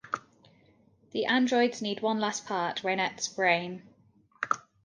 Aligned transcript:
The 1.11 1.25
androids 1.25 1.79
need 1.79 2.01
one 2.01 2.19
last 2.19 2.47
part; 2.47 2.81
Reinette's 2.83 3.27
brain. 3.27 3.83